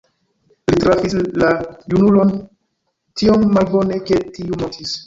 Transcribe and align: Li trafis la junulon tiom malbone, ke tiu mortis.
Li 0.71 0.77
trafis 0.83 1.13
la 1.43 1.51
junulon 1.95 2.35
tiom 3.23 3.47
malbone, 3.59 4.03
ke 4.11 4.25
tiu 4.37 4.61
mortis. 4.65 4.99